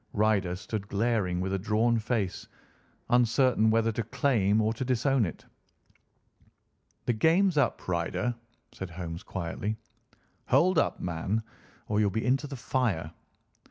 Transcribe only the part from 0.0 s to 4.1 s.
Ryder stood glaring with a drawn face, uncertain whether to